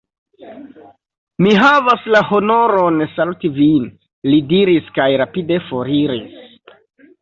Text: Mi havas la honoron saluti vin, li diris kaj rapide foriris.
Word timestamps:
Mi 1.45 1.51
havas 1.65 2.07
la 2.17 2.23
honoron 2.31 2.99
saluti 3.13 3.53
vin, 3.61 3.87
li 4.33 4.43
diris 4.57 4.93
kaj 5.01 5.11
rapide 5.27 5.65
foriris. 5.71 6.55